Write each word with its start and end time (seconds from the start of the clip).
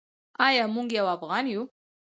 ایا 0.47 0.63
موږ 0.73 0.87
یو 0.97 1.07
افغان 1.15 1.45
یو؟ 1.53 1.61